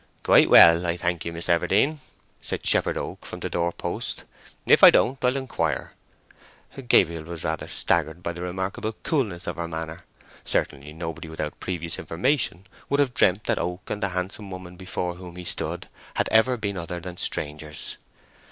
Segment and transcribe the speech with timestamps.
[0.23, 1.99] "Quite well, I thank you, Miss Everdene,"
[2.41, 4.23] said Shepherd Oak from the doorpost.
[4.65, 5.93] "If I don't, I'll inquire."
[6.87, 10.03] Gabriel was rather staggered by the remarkable coolness of her manner.
[10.43, 15.13] Certainly nobody without previous information would have dreamt that Oak and the handsome woman before
[15.13, 17.97] whom he stood had ever been other than strangers.